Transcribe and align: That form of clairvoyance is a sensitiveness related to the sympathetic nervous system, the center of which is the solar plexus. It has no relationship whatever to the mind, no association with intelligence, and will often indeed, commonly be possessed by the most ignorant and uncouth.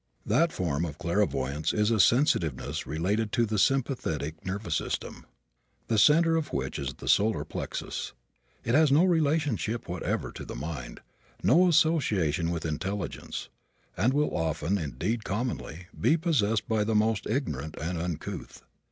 That 0.25 0.51
form 0.51 0.83
of 0.83 0.97
clairvoyance 0.97 1.73
is 1.73 1.91
a 1.91 1.99
sensitiveness 1.99 2.87
related 2.87 3.31
to 3.33 3.45
the 3.45 3.59
sympathetic 3.59 4.43
nervous 4.43 4.73
system, 4.75 5.27
the 5.89 5.99
center 5.99 6.35
of 6.35 6.51
which 6.51 6.79
is 6.79 6.95
the 6.95 7.07
solar 7.07 7.45
plexus. 7.45 8.13
It 8.63 8.73
has 8.73 8.91
no 8.91 9.05
relationship 9.05 9.87
whatever 9.87 10.31
to 10.31 10.43
the 10.43 10.55
mind, 10.55 11.01
no 11.43 11.67
association 11.67 12.49
with 12.49 12.65
intelligence, 12.65 13.49
and 13.95 14.11
will 14.11 14.35
often 14.35 14.79
indeed, 14.79 15.23
commonly 15.23 15.85
be 16.07 16.17
possessed 16.17 16.67
by 16.67 16.83
the 16.83 16.95
most 16.95 17.27
ignorant 17.27 17.75
and 17.79 17.99
uncouth. 17.99 18.63